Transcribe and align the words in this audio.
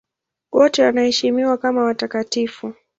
Wote 0.51 0.83
wanaheshimiwa 0.83 1.57
kama 1.57 1.83
watakatifu. 1.83 2.73